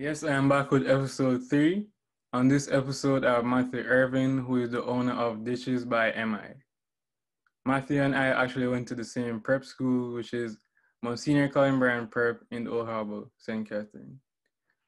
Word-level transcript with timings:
Yes, 0.00 0.24
I 0.24 0.30
am 0.30 0.48
back 0.48 0.70
with 0.70 0.88
episode 0.88 1.42
three. 1.50 1.86
On 2.32 2.48
this 2.48 2.70
episode, 2.72 3.22
I 3.22 3.34
have 3.34 3.44
Matthew 3.44 3.80
Irving, 3.80 4.38
who 4.38 4.56
is 4.62 4.70
the 4.70 4.82
owner 4.82 5.12
of 5.12 5.44
Dishes 5.44 5.84
by 5.84 6.10
MI. 6.12 6.54
Matthew 7.66 8.02
and 8.02 8.16
I 8.16 8.28
actually 8.28 8.66
went 8.68 8.88
to 8.88 8.94
the 8.94 9.04
same 9.04 9.42
prep 9.42 9.62
school, 9.62 10.14
which 10.14 10.32
is 10.32 10.56
Monsignor 11.02 11.50
Colin 11.50 11.78
Brand 11.78 12.10
Prep 12.10 12.40
in 12.50 12.66
Old 12.66 12.86
Harbour, 12.86 13.24
St. 13.36 13.68
Catherine. 13.68 14.18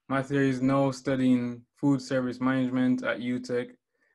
Matthew 0.08 0.40
is 0.40 0.62
now 0.62 0.90
studying 0.92 1.60
food 1.78 2.00
service 2.00 2.40
management 2.40 3.02
at 3.02 3.18
UTech. 3.18 3.72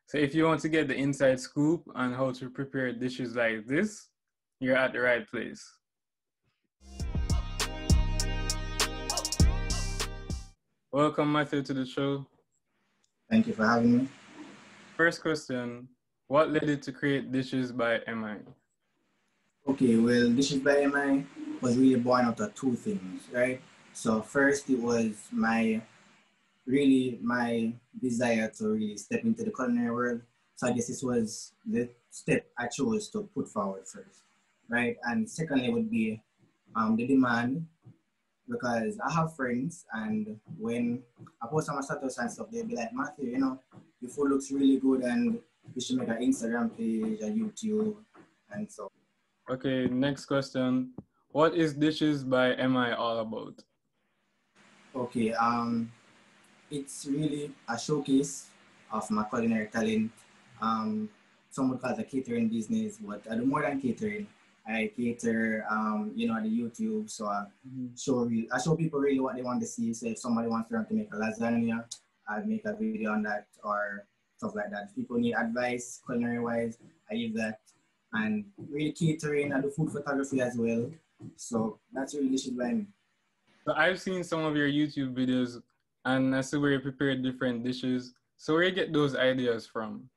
So 0.07 0.17
if 0.17 0.33
you 0.33 0.45
want 0.45 0.61
to 0.61 0.69
get 0.69 0.87
the 0.87 0.95
inside 0.95 1.39
scoop 1.39 1.83
on 1.93 2.11
how 2.11 2.31
to 2.31 2.49
prepare 2.49 2.91
dishes 2.91 3.35
like 3.35 3.67
this, 3.67 4.07
you're 4.59 4.75
at 4.75 4.93
the 4.93 5.01
right 5.01 5.29
place. 5.29 5.63
Welcome, 10.91 11.33
Matthew, 11.33 11.61
to 11.63 11.73
the 11.73 11.85
show. 11.85 12.25
Thank 13.29 13.47
you 13.47 13.53
for 13.53 13.65
having 13.65 13.97
me. 13.97 14.07
First 14.95 15.21
question 15.21 15.89
What 16.27 16.49
led 16.49 16.67
you 16.67 16.77
to 16.77 16.91
create 16.93 17.29
Dishes 17.29 17.73
by 17.73 17.99
MI? 18.07 18.37
Okay, 19.67 19.97
well, 19.97 20.31
Dishes 20.31 20.59
by 20.59 20.87
MI 20.87 21.25
was 21.59 21.77
really 21.77 21.99
born 21.99 22.23
out 22.23 22.39
of 22.39 22.55
two 22.55 22.75
things, 22.75 23.23
right? 23.33 23.59
So, 23.91 24.21
first, 24.21 24.69
it 24.69 24.79
was 24.79 25.27
my 25.29 25.81
really 26.65 27.19
my 27.21 27.73
desire 28.01 28.49
to 28.57 28.69
really 28.69 28.95
step 28.95 29.23
into 29.23 29.43
the 29.43 29.51
culinary 29.51 29.91
world. 29.91 30.21
So, 30.55 30.67
I 30.67 30.71
guess 30.71 30.87
this 30.87 31.03
was 31.03 31.51
the 31.65 31.89
step 32.11 32.47
I 32.57 32.67
chose 32.67 33.09
to 33.09 33.27
put 33.35 33.49
forward 33.49 33.85
first, 33.85 34.23
right? 34.69 34.95
And 35.03 35.29
secondly, 35.29 35.69
would 35.69 35.91
be 35.91 36.21
um, 36.77 36.95
the 36.95 37.05
demand 37.05 37.67
because 38.49 38.97
I 39.05 39.11
have 39.13 39.35
friends, 39.35 39.85
and 39.93 40.39
when 40.57 41.03
I 41.41 41.47
post 41.47 41.69
on 41.69 41.75
my 41.75 41.81
status 41.81 42.17
and 42.17 42.31
stuff, 42.31 42.47
they'll 42.51 42.65
be 42.65 42.75
like, 42.75 42.93
Matthew, 42.93 43.29
you 43.29 43.39
know, 43.39 43.59
your 44.01 44.11
food 44.11 44.29
looks 44.29 44.51
really 44.51 44.77
good, 44.77 45.01
and 45.01 45.39
you 45.75 45.81
should 45.81 45.97
make 45.97 46.07
an 46.07 46.17
Instagram 46.17 46.75
page, 46.75 47.19
a 47.21 47.25
YouTube, 47.25 47.95
and 48.51 48.71
so. 48.71 48.91
Okay, 49.49 49.87
next 49.87 50.25
question. 50.25 50.91
What 51.29 51.55
is 51.55 51.73
Dishes 51.73 52.23
by 52.23 52.55
MI 52.55 52.91
all 52.91 53.19
about? 53.19 53.61
Okay, 54.95 55.33
um, 55.33 55.91
it's 56.71 57.05
really 57.09 57.51
a 57.69 57.77
showcase 57.77 58.47
of 58.91 59.09
my 59.11 59.23
culinary 59.25 59.67
talent. 59.67 60.11
Um, 60.61 61.09
some 61.49 61.69
would 61.69 61.81
call 61.81 61.91
it 61.91 61.99
a 61.99 62.03
catering 62.03 62.49
business, 62.49 62.97
but 62.97 63.21
I 63.29 63.35
do 63.35 63.45
more 63.45 63.61
than 63.61 63.79
catering. 63.79 64.27
I 64.67 64.91
cater, 64.95 65.65
um, 65.69 66.11
you 66.15 66.27
know, 66.27 66.41
the 66.41 66.49
YouTube. 66.49 67.09
So 67.09 67.27
I 67.27 67.45
mm-hmm. 67.67 67.87
show 67.97 68.29
I 68.53 68.61
show 68.61 68.75
people 68.75 68.99
really 68.99 69.19
what 69.19 69.35
they 69.35 69.41
want 69.41 69.61
to 69.61 69.67
see. 69.67 69.93
So 69.93 70.07
if 70.07 70.19
somebody 70.19 70.49
wants 70.49 70.69
to 70.69 70.85
make 70.91 71.09
a 71.13 71.15
lasagna, 71.15 71.85
I 72.27 72.39
make 72.39 72.65
a 72.65 72.75
video 72.75 73.13
on 73.13 73.23
that 73.23 73.47
or 73.63 74.05
stuff 74.37 74.55
like 74.55 74.69
that. 74.71 74.89
If 74.89 74.95
people 74.95 75.17
need 75.17 75.33
advice 75.33 76.01
culinary 76.05 76.39
wise, 76.39 76.77
I 77.09 77.15
give 77.15 77.35
that. 77.35 77.59
And 78.13 78.45
really 78.57 78.91
catering, 78.91 79.53
I 79.53 79.61
do 79.61 79.69
food 79.69 79.91
photography 79.91 80.41
as 80.41 80.57
well. 80.57 80.89
So 81.35 81.79
that's 81.93 82.13
really 82.13 82.29
Dishes 82.29 82.51
by 82.51 82.73
me. 82.73 82.85
So 83.65 83.73
I've 83.73 83.99
seen 83.99 84.23
some 84.23 84.43
of 84.43 84.55
your 84.55 84.67
YouTube 84.67 85.13
videos 85.13 85.61
and 86.05 86.35
I 86.35 86.41
see 86.41 86.57
where 86.57 86.71
you 86.71 86.79
prepare 86.79 87.15
different 87.15 87.63
dishes. 87.63 88.13
So 88.37 88.53
where 88.53 88.63
you 88.63 88.71
get 88.71 88.93
those 88.93 89.15
ideas 89.15 89.67
from? 89.67 90.09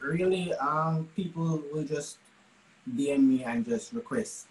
Really, 0.00 0.54
um, 0.54 1.08
people 1.16 1.62
will 1.72 1.84
just 1.84 2.18
DM 2.88 3.20
me 3.20 3.44
and 3.44 3.64
just 3.64 3.92
request 3.92 4.46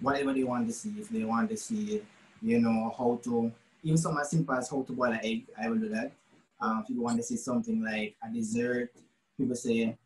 whatever 0.00 0.32
they 0.32 0.44
want 0.44 0.66
to 0.68 0.72
see. 0.72 0.94
If 0.98 1.08
they 1.08 1.24
want 1.24 1.50
to 1.50 1.56
see, 1.56 2.02
you 2.42 2.60
know, 2.60 2.94
how 2.96 3.20
to, 3.24 3.52
even 3.82 3.98
something 3.98 4.20
as 4.20 4.30
simple 4.30 4.54
as 4.54 4.70
how 4.70 4.82
to 4.82 4.92
boil 4.92 5.12
an 5.12 5.20
egg, 5.22 5.46
I 5.60 5.68
will 5.68 5.78
do 5.78 5.88
that. 5.90 6.12
Um, 6.60 6.84
you 6.88 7.00
want 7.02 7.16
to 7.18 7.22
see 7.22 7.36
something 7.36 7.82
like 7.82 8.16
a 8.22 8.32
dessert, 8.32 8.90
people 9.36 9.54
say, 9.54 9.96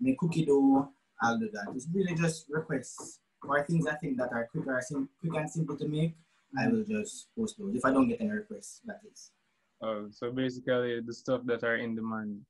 make 0.00 0.18
cookie 0.18 0.44
dough, 0.44 0.88
I'll 1.22 1.38
do 1.38 1.50
that. 1.52 1.72
It's 1.74 1.86
really 1.92 2.14
just 2.14 2.46
requests 2.48 3.20
or 3.46 3.64
things 3.64 3.86
I 3.86 3.94
think 3.94 4.16
that 4.18 4.32
are 4.32 4.48
quick, 4.50 4.66
or 4.66 4.80
sim- 4.82 5.08
quick 5.20 5.34
and 5.34 5.50
simple 5.50 5.76
to 5.76 5.88
make. 5.88 6.14
I 6.58 6.66
will 6.66 6.84
just 6.84 7.28
post 7.38 7.58
those. 7.58 7.74
If 7.76 7.84
I 7.84 7.92
don't 7.92 8.08
get 8.08 8.20
any 8.20 8.30
requests, 8.30 8.80
that 8.86 9.00
is. 9.10 9.30
Oh, 9.82 10.08
so 10.10 10.30
basically 10.30 11.00
the 11.00 11.14
stuff 11.14 11.42
that 11.44 11.62
are 11.64 11.76
in 11.76 11.94
demand. 11.94 12.40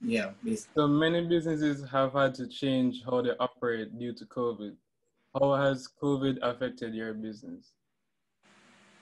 Yeah, 0.00 0.30
basically. 0.44 0.72
So 0.76 0.88
many 0.88 1.26
businesses 1.26 1.84
have 1.90 2.12
had 2.12 2.34
to 2.34 2.46
change 2.46 3.02
how 3.04 3.22
they 3.22 3.32
operate 3.40 3.98
due 3.98 4.12
to 4.14 4.24
COVID. 4.26 4.74
How 5.38 5.54
has 5.54 5.88
COVID 6.02 6.38
affected 6.42 6.94
your 6.94 7.14
business? 7.14 7.72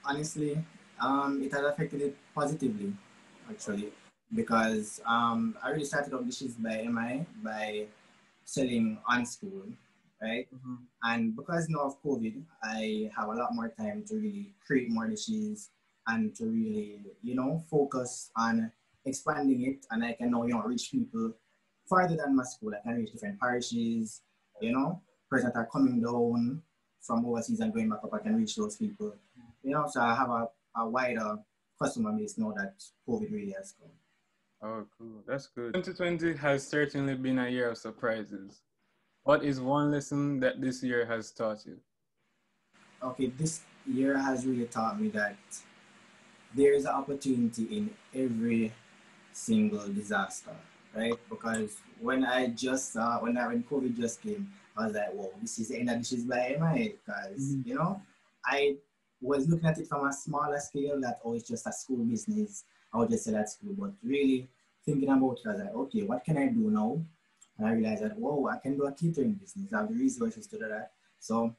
Honestly, 0.05 0.63
um, 1.01 1.43
it 1.43 1.53
has 1.53 1.65
affected 1.65 2.03
it 2.03 2.17
positively, 2.35 2.93
actually, 3.51 3.93
because 4.35 5.01
um, 5.07 5.57
I 5.63 5.71
really 5.71 5.85
started 5.85 6.13
off 6.13 6.25
dishes 6.25 6.55
by 6.55 6.87
MI 6.89 7.25
by 7.43 7.87
selling 8.45 8.99
on 9.09 9.25
school, 9.25 9.63
right? 10.23 10.47
Mm-hmm. 10.55 10.75
And 11.03 11.37
because 11.37 11.69
now 11.69 11.81
of 11.81 12.03
COVID, 12.03 12.43
I 12.63 13.11
have 13.17 13.29
a 13.29 13.35
lot 13.35 13.55
more 13.55 13.69
time 13.69 14.05
to 14.09 14.17
really 14.17 14.55
create 14.67 14.91
more 14.91 15.09
dishes 15.09 15.71
and 16.07 16.35
to 16.37 16.47
really, 16.47 17.01
you 17.23 17.35
know, 17.35 17.63
focus 17.71 18.31
on 18.37 18.71
expanding 19.07 19.63
it 19.67 19.87
and 19.91 20.05
I 20.05 20.13
can 20.13 20.31
now, 20.31 20.45
you 20.45 20.55
know, 20.55 20.63
reach 20.63 20.91
people 20.91 21.33
farther 21.89 22.17
than 22.17 22.37
my 22.37 22.45
school. 22.45 22.73
I 22.75 22.83
can 22.87 22.97
reach 22.97 23.13
different 23.13 23.41
parishes, 23.41 24.23
you 24.61 24.73
know, 24.73 25.01
persons 25.31 25.53
that 25.53 25.59
are 25.59 25.67
coming 25.67 26.03
down 26.03 26.63
from 27.01 27.27
overseas 27.27 27.61
and 27.61 27.73
going 27.73 27.91
back 27.91 28.01
up, 28.03 28.15
I 28.15 28.19
can 28.19 28.37
reach 28.37 28.57
those 28.57 28.77
people. 28.77 29.15
You 29.63 29.73
know, 29.73 29.87
so 29.89 30.01
I 30.01 30.15
have 30.15 30.31
a, 30.31 30.49
a 30.77 30.89
wider 30.89 31.37
customer 31.81 32.13
base 32.13 32.39
now 32.39 32.53
that 32.57 32.83
COVID 33.09 33.31
really 33.33 33.55
has 33.57 33.75
come. 33.79 33.91
Oh, 34.63 34.87
cool. 34.97 35.23
That's 35.27 35.49
good. 35.49 35.75
2020 35.75 36.39
has 36.39 36.67
certainly 36.67 37.15
been 37.15 37.39
a 37.39 37.49
year 37.49 37.71
of 37.71 37.79
surprises. 37.79 38.63
What 39.25 39.45
is 39.45 39.61
one 39.61 39.91
lesson 39.91 40.41
that 40.41 40.61
this 40.61 40.83
year 40.83 41.05
has 41.07 41.31
taught 41.31 41.67
you? 41.67 41.79
Okay, 43.03 43.27
this 43.27 43.61
year 43.87 44.17
has 44.17 44.47
really 44.47 44.67
taught 44.67 45.01
me 45.01 45.09
that 45.09 45.37
there 46.55 46.73
is 46.73 46.85
an 46.85 46.93
opportunity 46.93 47.65
in 47.65 47.91
every 48.15 48.73
single 49.35 49.87
disaster, 49.89 50.57
right? 50.95 51.15
Because 51.29 51.77
when 52.01 52.25
I 52.25 52.49
just 52.49 52.93
saw, 52.93 53.21
when 53.21 53.37
I, 53.37 53.49
when 53.49 53.63
COVID 53.65 53.97
just 53.97 54.23
came, 54.23 54.51
I 54.77 54.87
was 54.87 54.95
like, 54.95 55.13
whoa, 55.13 55.33
this 55.41 55.59
is 55.59 55.69
the 55.69 55.79
end 55.79 55.91
of 55.91 55.99
Dishes 55.99 56.25
by 56.25 56.57
MI. 56.59 56.95
Because, 57.05 57.41
mm-hmm. 57.41 57.69
you 57.69 57.75
know, 57.75 58.01
I 58.45 58.77
was 59.21 59.49
looking 59.49 59.69
at 59.69 59.79
it 59.79 59.89
from 59.89 60.07
a 60.07 60.13
smaller 60.13 60.59
scale 60.59 61.01
that, 61.01 61.21
oh, 61.25 61.35
it's 61.35 61.49
just 61.49 61.67
a 61.67 61.73
school 61.73 62.05
business. 62.05 62.65
I 62.93 62.99
would 62.99 63.11
just 63.11 63.25
say 63.25 63.35
at 63.35 63.51
school. 63.51 63.75
But 63.77 63.93
really 64.03 64.49
thinking 64.85 65.09
about 65.09 65.39
it, 65.45 65.49
I 65.49 65.53
was 65.53 65.61
like, 65.61 65.75
okay, 65.75 66.03
what 66.03 66.25
can 66.25 66.39
I 66.39 66.47
do 66.47 66.71
now? 66.71 67.03
And 67.59 67.69
I 67.69 67.73
realized 67.73 68.03
that, 68.03 68.19
whoa, 68.19 68.49
I 68.49 68.59
can 68.59 68.77
do 68.77 68.87
a 68.87 68.93
catering 68.93 69.33
business. 69.35 69.73
I 69.73 69.79
have 69.79 69.89
the 69.89 69.95
resources 69.95 70.47
to 70.49 70.59
do 70.59 70.69
that. 70.69 70.93
So, 71.21 71.55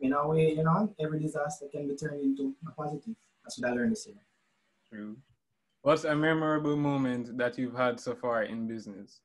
in 0.00 0.12
a 0.12 0.28
way, 0.28 0.52
you 0.52 0.64
know, 0.64 0.92
every 0.98 1.20
disaster 1.20 1.66
can 1.70 1.88
be 1.88 1.94
turned 1.94 2.22
into 2.22 2.54
a 2.66 2.72
positive. 2.72 3.14
That's 3.42 3.58
what 3.58 3.70
I 3.70 3.74
learned 3.74 3.92
this 3.92 4.06
year. 4.06 4.16
True. 4.88 5.16
What's 5.82 6.04
a 6.04 6.14
memorable 6.14 6.76
moment 6.76 7.36
that 7.38 7.58
you've 7.58 7.74
had 7.74 7.98
so 7.98 8.14
far 8.14 8.44
in 8.44 8.68
business? 8.68 9.20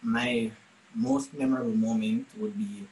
My 0.00 0.50
most 0.94 1.34
memorable 1.34 1.76
moment 1.76 2.28
would 2.38 2.56
be 2.56 2.88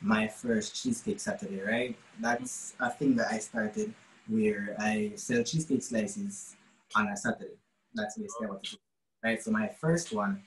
my 0.00 0.26
first 0.26 0.74
cheesecake 0.74 1.20
Saturday, 1.20 1.60
right? 1.62 1.96
That's 2.18 2.74
a 2.80 2.90
thing 2.90 3.14
that 3.16 3.28
I 3.30 3.38
started 3.38 3.94
where 4.26 4.74
I 4.80 5.12
sell 5.14 5.44
cheesecake 5.44 5.84
slices 5.84 6.56
on 6.96 7.06
a 7.06 7.16
Saturday. 7.16 7.54
That's 7.94 8.18
basically 8.18 8.48
what 8.48 8.64
it 8.64 8.72
is, 8.72 8.78
right? 9.22 9.40
So 9.40 9.52
my 9.52 9.68
first 9.68 10.12
one, 10.12 10.42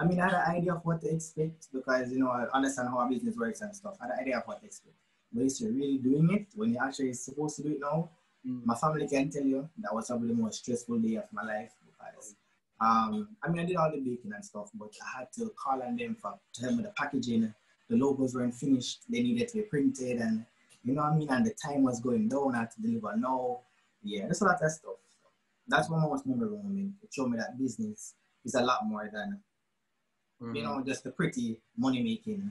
I 0.00 0.04
mean, 0.04 0.18
I 0.18 0.24
had 0.24 0.34
an 0.34 0.56
idea 0.56 0.74
of 0.74 0.84
what 0.84 1.00
to 1.02 1.14
expect 1.14 1.68
because, 1.72 2.10
you 2.10 2.18
know, 2.18 2.30
I 2.30 2.46
understand 2.52 2.88
how 2.88 3.06
a 3.06 3.08
business 3.08 3.36
works 3.36 3.60
and 3.60 3.72
stuff. 3.74 3.98
I 4.00 4.06
had 4.06 4.14
an 4.14 4.20
idea 4.20 4.38
of 4.38 4.48
what 4.48 4.58
to 4.58 4.66
expect. 4.66 4.96
But 5.32 5.60
you're 5.60 5.70
really 5.70 5.98
doing 5.98 6.28
it, 6.32 6.46
when 6.56 6.72
you're 6.72 6.82
actually 6.82 7.12
supposed 7.12 7.54
to 7.56 7.62
do 7.62 7.70
it 7.70 7.80
now, 7.80 8.10
Mm. 8.46 8.66
My 8.66 8.74
family 8.74 9.08
can 9.08 9.30
tell 9.30 9.44
you 9.44 9.68
that 9.78 9.94
was 9.94 10.08
probably 10.08 10.28
the 10.28 10.34
most 10.34 10.62
stressful 10.62 10.98
day 10.98 11.16
of 11.16 11.24
my 11.32 11.42
life 11.42 11.72
because 11.86 12.34
um, 12.80 13.28
I 13.42 13.48
mean 13.48 13.60
I 13.60 13.64
did 13.64 13.76
all 13.76 13.90
the 13.90 13.98
baking 13.98 14.32
and 14.32 14.44
stuff, 14.44 14.70
but 14.74 14.90
I 15.00 15.20
had 15.20 15.32
to 15.34 15.52
call 15.56 15.82
on 15.82 15.96
them 15.96 16.16
for 16.20 16.34
tell 16.52 16.70
me 16.70 16.78
with 16.78 16.86
the 16.86 16.92
packaging, 16.92 17.54
the 17.88 17.96
logos 17.96 18.34
weren't 18.34 18.54
finished, 18.54 19.02
they 19.08 19.22
needed 19.22 19.48
to 19.48 19.58
be 19.58 19.62
printed, 19.62 20.18
and 20.18 20.44
you 20.82 20.94
know 20.94 21.02
what 21.02 21.12
I 21.12 21.16
mean. 21.16 21.28
And 21.30 21.46
the 21.46 21.54
time 21.54 21.82
was 21.84 22.00
going 22.00 22.28
down. 22.28 22.54
I 22.54 22.60
had 22.60 22.70
to 22.72 22.82
deliver 22.82 23.16
now. 23.16 23.60
yeah, 24.02 24.24
there's 24.24 24.40
a 24.40 24.46
lot 24.46 24.60
of 24.60 24.70
stuff. 24.70 24.94
That's 25.68 25.88
one 25.88 26.00
most 26.00 26.26
memorable 26.26 26.58
moment. 26.58 26.94
It 27.02 27.14
showed 27.14 27.28
me 27.28 27.38
that 27.38 27.56
business 27.56 28.14
is 28.44 28.54
a 28.54 28.62
lot 28.62 28.80
more 28.84 29.08
than 29.12 29.40
mm-hmm. 30.42 30.56
you 30.56 30.62
know 30.64 30.82
just 30.84 31.04
the 31.04 31.12
pretty 31.12 31.60
money 31.76 32.02
making 32.02 32.50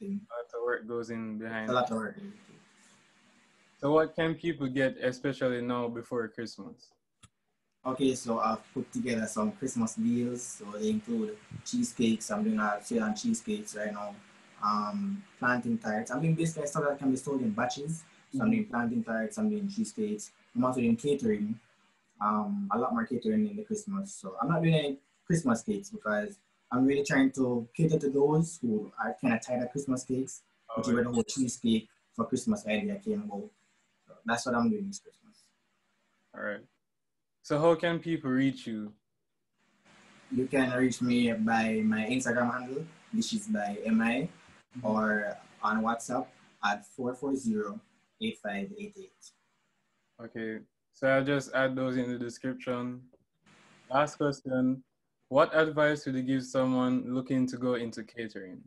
thing. 0.00 0.20
A 0.26 0.34
lot 0.34 0.60
of 0.60 0.64
work 0.64 0.88
goes 0.88 1.10
in 1.10 1.38
behind. 1.38 1.70
A 1.70 1.72
lot 1.72 1.90
of 1.90 1.96
work. 1.96 2.16
So 3.80 3.92
what 3.92 4.14
can 4.14 4.34
people 4.34 4.68
get, 4.68 4.96
especially 5.02 5.62
now 5.62 5.88
before 5.88 6.28
Christmas? 6.28 6.90
Okay, 7.84 8.14
so 8.14 8.38
I've 8.38 8.60
put 8.74 8.92
together 8.92 9.26
some 9.26 9.52
Christmas 9.52 9.94
deals. 9.94 10.42
So 10.42 10.66
they 10.78 10.90
include 10.90 11.36
cheesecakes. 11.64 12.30
I'm 12.30 12.44
doing 12.44 12.60
a 12.60 12.78
sale 12.82 13.04
on 13.04 13.16
cheesecakes 13.16 13.74
right 13.74 13.92
now. 13.92 14.14
Um, 14.62 15.24
plantain 15.38 15.78
tarts. 15.78 16.10
I'm 16.10 16.20
doing 16.20 16.34
basically 16.34 16.66
stuff 16.66 16.84
that 16.86 16.98
can 16.98 17.10
be 17.10 17.16
sold 17.16 17.40
in 17.40 17.50
batches. 17.50 18.04
So 18.32 18.42
I'm 18.42 18.50
doing 18.50 18.66
plantain 18.66 19.02
tarts, 19.02 19.38
I'm 19.38 19.48
doing 19.48 19.68
cheesecakes, 19.68 20.30
I'm 20.54 20.64
also 20.64 20.80
doing 20.80 20.96
catering, 20.96 21.58
um, 22.20 22.68
a 22.72 22.78
lot 22.78 22.92
more 22.92 23.04
catering 23.04 23.48
in 23.48 23.56
the 23.56 23.64
Christmas. 23.64 24.14
So 24.14 24.36
I'm 24.40 24.48
not 24.48 24.62
doing 24.62 24.74
any 24.74 24.98
Christmas 25.26 25.62
cakes 25.62 25.90
because 25.90 26.38
I'm 26.70 26.86
really 26.86 27.04
trying 27.04 27.32
to 27.32 27.66
cater 27.76 27.98
to 27.98 28.08
those 28.08 28.58
who 28.62 28.92
are 29.02 29.16
kind 29.20 29.34
of 29.34 29.44
tired 29.44 29.64
of 29.64 29.72
Christmas 29.72 30.04
cakes, 30.04 30.42
which 30.76 30.86
is 30.86 30.94
where 30.94 31.02
the 31.02 31.10
whole 31.10 31.24
cheesecake 31.24 31.88
for 32.14 32.24
Christmas 32.24 32.64
idea 32.66 33.00
came 33.04 33.22
about. 33.22 33.50
That's 34.24 34.46
what 34.46 34.54
I'm 34.54 34.70
doing 34.70 34.86
this 34.86 35.00
Christmas. 35.00 35.44
All 36.34 36.42
right. 36.42 36.64
So 37.42 37.58
how 37.58 37.74
can 37.74 37.98
people 37.98 38.30
reach 38.30 38.66
you? 38.66 38.92
You 40.30 40.46
can 40.46 40.70
reach 40.72 41.02
me 41.02 41.32
by 41.32 41.82
my 41.84 42.06
Instagram 42.06 42.52
handle, 42.52 42.86
which 43.12 43.32
is 43.32 43.48
by 43.48 43.78
MI, 43.86 44.28
mm-hmm. 44.78 44.86
or 44.86 45.36
on 45.62 45.82
WhatsApp 45.82 46.26
at 46.64 46.84
440-8588. 46.98 47.80
Okay. 50.24 50.58
So 50.92 51.08
I'll 51.08 51.24
just 51.24 51.52
add 51.54 51.74
those 51.74 51.96
in 51.96 52.12
the 52.12 52.18
description. 52.18 53.00
Last 53.90 54.16
question. 54.16 54.84
What 55.28 55.56
advice 55.56 56.06
would 56.06 56.14
you 56.14 56.22
give 56.22 56.44
someone 56.44 57.14
looking 57.14 57.46
to 57.48 57.56
go 57.56 57.74
into 57.74 58.04
catering? 58.04 58.60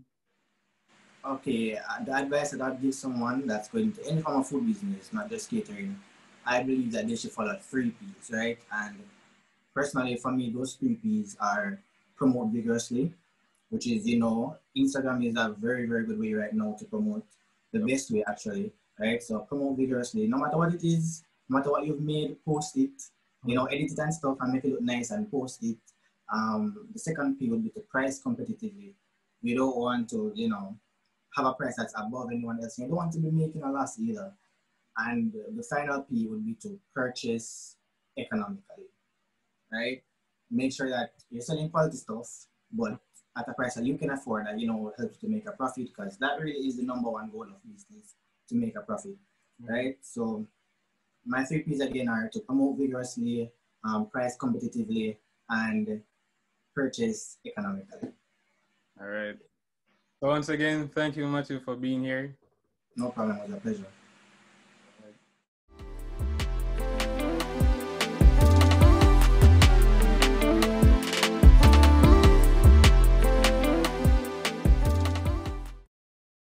Okay, 1.26 1.78
uh, 1.78 2.04
the 2.04 2.14
advice 2.14 2.52
that 2.52 2.62
I'd 2.62 2.82
give 2.82 2.94
someone 2.94 3.48
that's 3.48 3.70
going 3.70 3.94
to 3.94 4.06
any 4.06 4.22
form 4.22 4.42
of 4.42 4.48
food 4.48 4.68
business, 4.68 5.14
not 5.14 5.30
just 5.30 5.50
catering, 5.50 5.98
I 6.46 6.62
believe 6.62 6.92
that 6.92 7.08
they 7.08 7.16
should 7.16 7.32
follow 7.32 7.58
three 7.62 7.92
P's, 7.92 8.30
right? 8.30 8.60
And 8.74 8.98
personally, 9.74 10.18
for 10.18 10.34
me, 10.34 10.50
those 10.50 10.74
three 10.74 10.96
P's 10.96 11.38
are 11.40 11.80
promote 12.18 12.50
vigorously, 12.50 13.14
which 13.70 13.88
is, 13.88 14.06
you 14.06 14.20
know, 14.20 14.58
Instagram 14.78 15.26
is 15.26 15.38
a 15.38 15.56
very, 15.58 15.86
very 15.86 16.06
good 16.06 16.20
way 16.20 16.34
right 16.34 16.54
now 16.54 16.76
to 16.78 16.84
promote 16.86 17.24
the 17.72 17.80
yep. 17.80 17.88
best 17.88 18.12
way, 18.12 18.26
actually, 18.28 18.74
right? 19.00 19.24
So 19.24 19.40
promote 19.40 19.78
vigorously, 19.78 20.28
no 20.28 20.38
matter 20.38 20.58
what 20.58 20.74
it 20.74 20.84
is, 20.84 21.24
no 21.48 21.58
matter 21.58 21.72
what 21.72 21.86
you've 21.86 22.02
made, 22.02 22.36
post 22.44 22.76
it, 22.76 23.02
you 23.46 23.56
know, 23.56 23.66
edit 23.66 23.92
it 23.92 24.00
and 24.00 24.14
stuff 24.14 24.38
and 24.42 24.52
make 24.52 24.66
it 24.66 24.72
look 24.72 24.82
nice 24.82 25.12
and 25.12 25.32
post 25.32 25.64
it. 25.64 25.78
Um, 26.34 26.88
the 26.92 27.00
second 27.00 27.40
P 27.40 27.50
would 27.50 27.64
be 27.64 27.70
to 27.70 27.80
price 27.80 28.22
competitively. 28.22 28.94
We 29.42 29.56
don't 29.56 29.78
want 29.78 30.10
to, 30.10 30.34
you 30.36 30.50
know, 30.50 30.76
have 31.36 31.46
a 31.46 31.54
price 31.54 31.76
that's 31.78 31.94
above 31.98 32.30
anyone 32.32 32.60
else. 32.62 32.78
You 32.78 32.88
don't 32.88 32.96
want 32.96 33.14
to 33.14 33.20
be 33.20 33.32
making 33.32 33.64
a 33.64 33.72
loss 33.72 34.00
either. 34.00 34.32
And 34.98 35.34
the 35.56 35.64
final 35.64 36.02
P 36.02 36.28
would 36.28 36.46
be 36.46 36.54
to 36.62 36.80
purchase 36.94 37.78
economically, 38.18 38.86
right? 39.72 40.04
Make 40.52 40.74
sure 40.74 40.90
that 40.90 41.14
you're 41.32 41.42
selling 41.42 41.70
quality 41.70 41.98
stuff, 41.98 42.46
but 42.72 43.00
at 43.36 43.48
a 43.48 43.54
price 43.54 43.74
that 43.76 43.86
you 43.86 43.98
can 43.98 44.12
afford 44.12 44.46
that, 44.46 44.60
you 44.60 44.68
know, 44.68 44.94
helps 44.98 45.18
to 45.18 45.28
make 45.28 45.48
a 45.48 45.52
profit 45.54 45.88
because 45.88 46.18
that 46.20 46.40
really 46.40 46.68
is 46.68 46.78
the 46.78 46.84
number 46.84 47.10
one 47.10 47.32
goal 47.32 47.44
of 47.44 47.64
business, 47.64 48.14
to 48.50 48.56
make 48.56 48.76
a 48.76 48.82
profit, 48.82 49.16
mm-hmm. 49.62 49.74
right? 49.74 49.98
So 50.02 50.46
my 51.26 51.44
three 51.44 51.64
P's 51.64 51.80
again 51.80 52.10
are 52.10 52.30
to 52.32 52.40
promote 52.42 52.78
vigorously, 52.78 53.52
um, 53.84 54.08
price 54.08 54.38
competitively, 54.38 55.18
and 55.50 56.02
purchase 56.76 57.38
economically. 57.46 58.10
All 59.02 59.08
right. 59.08 59.38
So 60.24 60.30
once 60.30 60.48
again, 60.48 60.88
thank 60.88 61.18
you, 61.18 61.28
Matthew, 61.28 61.60
for 61.60 61.76
being 61.76 62.02
here. 62.02 62.34
No 62.96 63.10
problem. 63.10 63.36
It 63.40 63.44
was 63.44 63.58
a 63.58 63.60
pleasure. 63.60 64.03